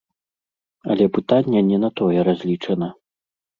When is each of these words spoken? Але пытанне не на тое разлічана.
Але 0.93 1.05
пытанне 1.19 1.63
не 1.69 1.77
на 1.85 1.93
тое 2.03 2.19
разлічана. 2.31 2.93